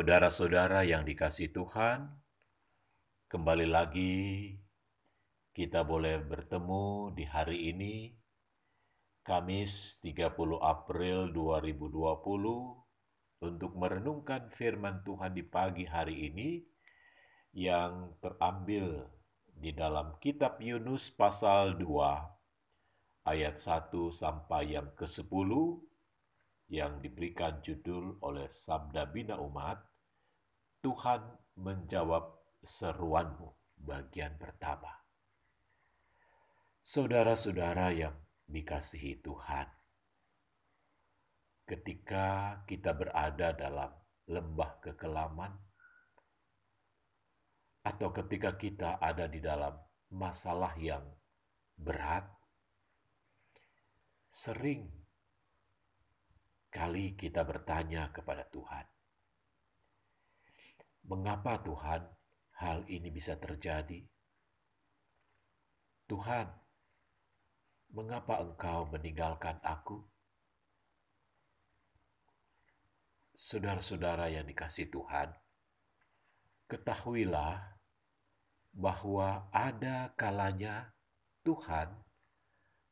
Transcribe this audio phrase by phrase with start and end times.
[0.00, 2.08] Saudara-saudara yang dikasih Tuhan,
[3.28, 4.48] kembali lagi
[5.52, 8.08] kita boleh bertemu di hari ini,
[9.20, 12.16] Kamis 30 April 2020,
[13.44, 16.64] untuk merenungkan firman Tuhan di pagi hari ini
[17.52, 19.04] yang terambil
[19.52, 25.52] di dalam kitab Yunus pasal 2 ayat 1 sampai yang ke-10
[26.72, 29.89] yang diberikan judul oleh Sabda Bina Umat,
[30.80, 31.20] Tuhan
[31.60, 34.88] menjawab seruanmu bagian pertama.
[36.80, 38.16] Saudara-saudara yang
[38.48, 39.68] dikasihi Tuhan,
[41.68, 43.92] ketika kita berada dalam
[44.24, 45.52] lembah kekelaman,
[47.80, 49.76] atau ketika kita ada di dalam
[50.16, 51.04] masalah yang
[51.76, 52.24] berat,
[54.32, 54.88] sering
[56.72, 58.99] kali kita bertanya kepada Tuhan,
[61.08, 62.02] "Mengapa Tuhan
[62.60, 64.04] hal ini bisa terjadi?"
[66.10, 66.50] Tuhan,
[67.94, 70.02] mengapa Engkau meninggalkan aku?
[73.38, 75.30] Saudara-saudara yang dikasih Tuhan,
[76.66, 77.78] ketahuilah
[78.74, 80.90] bahwa ada kalanya
[81.46, 81.94] Tuhan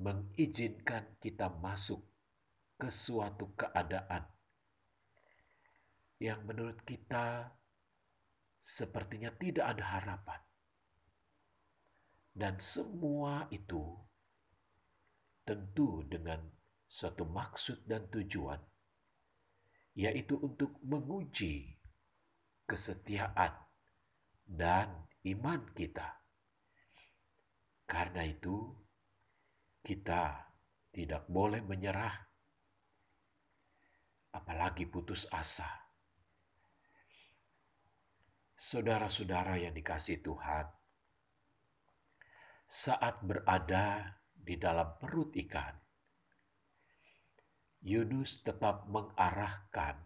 [0.00, 2.00] mengizinkan kita masuk
[2.80, 4.24] ke suatu keadaan
[6.16, 7.52] yang menurut kita
[8.62, 10.40] sepertinya tidak ada harapan.
[12.32, 13.82] Dan semua itu
[15.42, 16.38] tentu dengan
[16.86, 18.62] suatu maksud dan tujuan,
[19.98, 21.76] yaitu untuk menguji
[22.64, 23.52] kesetiaan
[24.46, 26.22] dan iman kita.
[27.84, 28.72] Karena itu,
[29.82, 30.48] kita
[30.94, 32.14] tidak boleh menyerah
[34.32, 35.81] apalagi putus asa.
[38.62, 40.70] Saudara-saudara yang dikasih Tuhan,
[42.70, 45.74] saat berada di dalam perut ikan,
[47.82, 49.98] Yunus tetap mengarahkan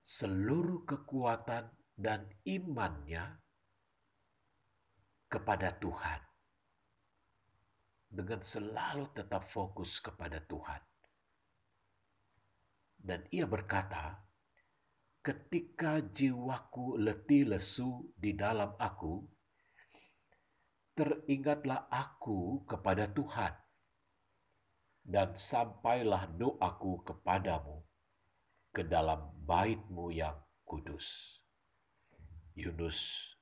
[0.00, 3.36] seluruh kekuatan dan imannya
[5.28, 6.24] kepada Tuhan,
[8.08, 10.80] dengan selalu tetap fokus kepada Tuhan.
[12.96, 14.29] Dan ia berkata,
[15.20, 19.20] ketika jiwaku letih lesu di dalam aku,
[20.96, 23.52] teringatlah aku kepada Tuhan,
[25.04, 27.84] dan sampailah doaku kepadamu
[28.72, 31.40] ke dalam baitmu yang kudus.
[32.56, 33.32] Yunus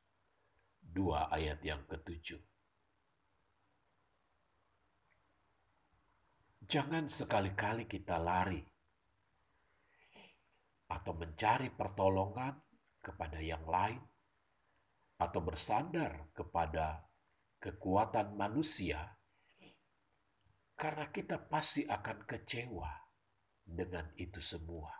[0.94, 2.40] 2 ayat yang ketujuh.
[6.68, 8.60] Jangan sekali-kali kita lari
[10.88, 12.56] atau mencari pertolongan
[13.04, 14.00] kepada yang lain,
[15.20, 17.04] atau bersandar kepada
[17.60, 19.12] kekuatan manusia,
[20.78, 22.88] karena kita pasti akan kecewa
[23.66, 24.94] dengan itu semua.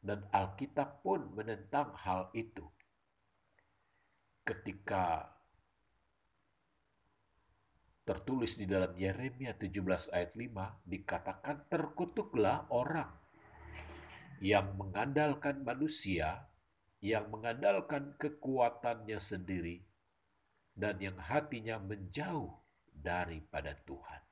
[0.00, 2.64] Dan Alkitab pun menentang hal itu.
[4.40, 5.28] Ketika
[8.02, 13.19] tertulis di dalam Yeremia 17 ayat 5 dikatakan terkutuklah orang
[14.40, 16.48] yang mengandalkan manusia,
[17.04, 19.84] yang mengandalkan kekuatannya sendiri,
[20.72, 22.48] dan yang hatinya menjauh
[22.88, 24.22] daripada Tuhan.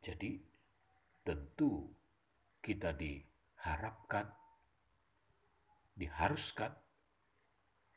[0.00, 0.40] Jadi,
[1.20, 1.92] tentu
[2.64, 4.24] kita diharapkan,
[5.92, 6.72] diharuskan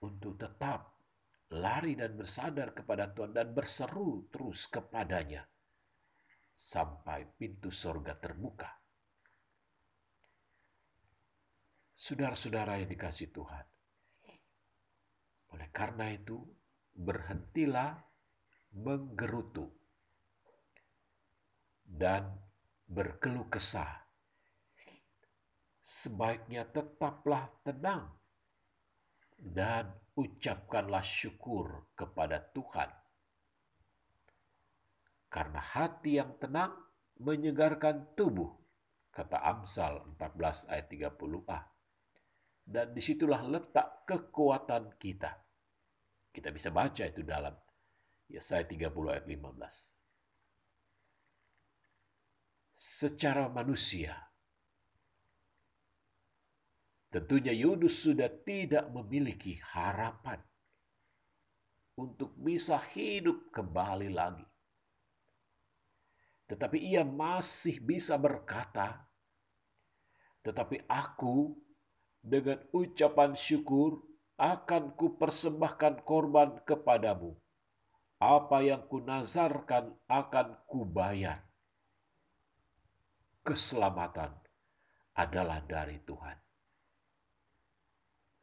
[0.04, 0.92] untuk tetap
[1.56, 5.48] lari dan bersadar kepada Tuhan dan berseru terus kepadanya
[6.52, 8.81] sampai pintu sorga terbuka
[12.02, 13.62] Saudara-saudara yang dikasih Tuhan.
[15.54, 16.42] Oleh karena itu,
[16.98, 17.94] berhentilah
[18.74, 19.70] menggerutu
[21.86, 22.26] dan
[22.90, 24.02] berkeluh kesah.
[25.78, 28.10] Sebaiknya tetaplah tenang
[29.38, 32.90] dan ucapkanlah syukur kepada Tuhan.
[35.30, 36.74] Karena hati yang tenang
[37.22, 38.58] menyegarkan tubuh,
[39.14, 41.81] kata Amsal 14 ayat 30a.
[42.72, 45.36] Dan di situlah letak kekuatan kita.
[46.32, 47.52] Kita bisa baca itu dalam
[48.32, 49.92] Yesaya 30 ayat 15.
[52.72, 54.16] Secara manusia,
[57.12, 60.40] tentunya Yunus sudah tidak memiliki harapan
[62.00, 64.48] untuk bisa hidup kembali lagi.
[66.48, 69.04] Tetapi ia masih bisa berkata,
[70.40, 71.52] tetapi aku
[72.22, 74.02] dengan ucapan syukur
[74.38, 77.38] akan kupersembahkan korban kepadamu.
[78.22, 81.42] Apa yang kunazarkan akan kubayar.
[83.42, 84.38] Keselamatan
[85.18, 86.38] adalah dari Tuhan.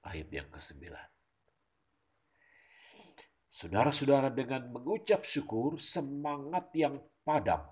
[0.02, 0.90] Ayat yang ke-9.
[3.46, 7.62] Saudara-saudara dengan mengucap syukur, semangat yang padam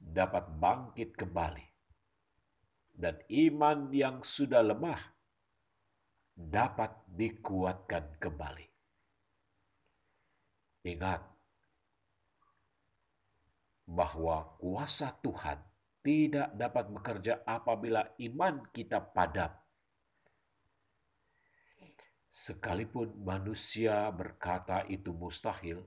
[0.00, 1.69] dapat bangkit kembali.
[2.90, 5.00] Dan iman yang sudah lemah
[6.36, 8.68] dapat dikuatkan kembali.
[10.88, 11.20] Ingat
[13.84, 15.58] bahwa kuasa Tuhan
[16.00, 19.52] tidak dapat bekerja apabila iman kita padam.
[22.30, 25.82] Sekalipun manusia berkata itu mustahil,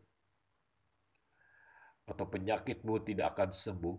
[2.04, 3.98] atau penyakitmu tidak akan sembuh,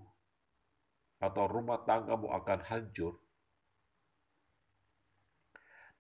[1.21, 3.25] atau rumah tanggamu akan hancur,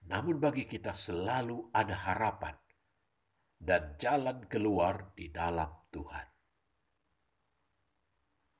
[0.04, 2.56] namun bagi kita selalu ada harapan
[3.56, 6.26] dan jalan keluar di dalam Tuhan.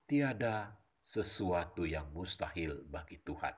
[0.09, 0.73] Tiada
[1.05, 3.53] sesuatu yang mustahil bagi Tuhan.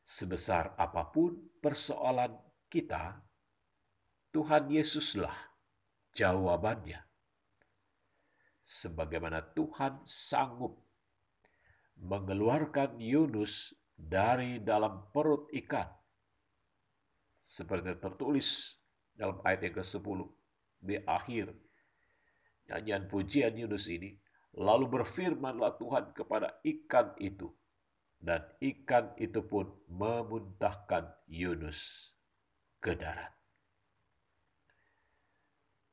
[0.00, 2.40] Sebesar apa pun persoalan
[2.72, 3.20] kita,
[4.32, 5.36] Tuhan Yesuslah
[6.16, 7.04] jawabannya.
[8.64, 10.89] Sebagaimana Tuhan sanggup
[12.00, 15.88] mengeluarkan Yunus dari dalam perut ikan
[17.40, 18.80] seperti tertulis
[19.12, 20.18] dalam ayat yang ke-10
[20.80, 21.52] di akhir
[22.68, 24.16] nyanyian pujian Yunus ini
[24.56, 27.52] lalu berfirmanlah Tuhan kepada ikan itu
[28.20, 32.12] dan ikan itu pun memuntahkan Yunus
[32.76, 33.32] ke darat.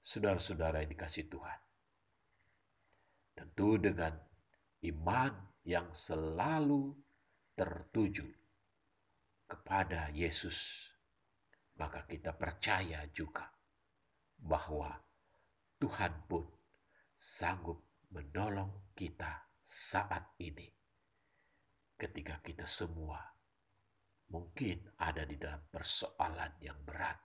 [0.03, 1.59] Saudara-saudara yang dikasih Tuhan,
[3.35, 4.11] tentu dengan
[4.87, 5.31] iman
[5.67, 6.95] yang selalu
[7.51, 8.23] tertuju
[9.51, 10.87] kepada Yesus
[11.77, 13.45] maka kita percaya juga
[14.39, 14.95] bahwa
[15.77, 16.45] Tuhan pun
[17.13, 20.65] sanggup menolong kita saat ini.
[21.97, 23.21] Ketika kita semua
[24.29, 27.17] mungkin ada di dalam persoalan yang berat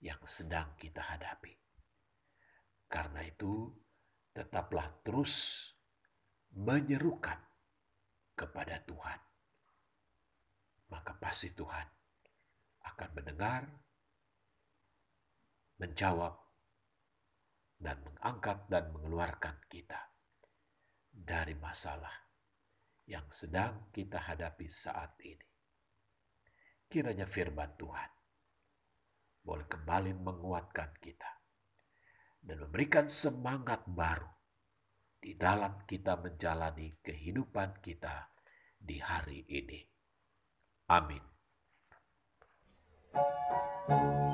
[0.00, 1.52] yang sedang kita hadapi.
[2.88, 3.68] Karena itu,
[4.32, 5.66] tetaplah terus
[6.56, 7.47] menyerukan
[8.38, 9.20] kepada Tuhan.
[10.94, 11.86] Maka pasti Tuhan
[12.86, 13.66] akan mendengar,
[15.82, 16.38] menjawab,
[17.78, 19.98] dan mengangkat dan mengeluarkan kita
[21.10, 22.14] dari masalah
[23.06, 25.46] yang sedang kita hadapi saat ini.
[26.88, 28.10] Kiranya firman Tuhan
[29.44, 31.30] boleh kembali menguatkan kita
[32.42, 34.37] dan memberikan semangat baru
[35.18, 38.30] di dalam kita menjalani kehidupan kita
[38.78, 39.82] di hari ini.
[40.88, 41.24] Amin.
[43.88, 44.27] thank you